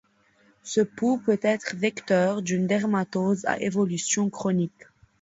Ce 0.63 0.81
pou 0.81 1.19
peut 1.19 1.37
être 1.43 1.75
vecteur 1.75 2.41
d'une 2.41 2.65
dermatose 2.65 3.45
à 3.45 3.59
évolution 3.61 4.31
chronique. 4.31 4.85